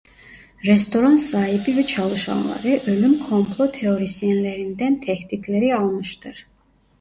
[0.65, 6.47] Restoran sahibi ve çalışanları ölüm komplo teorisyenlerinden tehditleri almıştır.